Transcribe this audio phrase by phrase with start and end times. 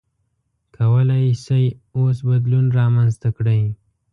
[0.75, 1.65] کولای شئ
[1.95, 3.61] اوس بدلون رامنځته کړئ.